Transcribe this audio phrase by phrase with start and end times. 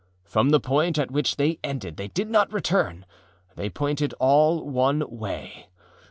[0.23, 3.05] From the point at which they ended they did not return;
[3.55, 5.67] they pointed all one way.